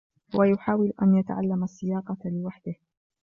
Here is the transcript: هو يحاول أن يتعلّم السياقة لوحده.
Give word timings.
هو 0.35 0.43
يحاول 0.43 0.93
أن 1.01 1.15
يتعلّم 1.17 1.63
السياقة 1.63 2.17
لوحده. 2.25 2.75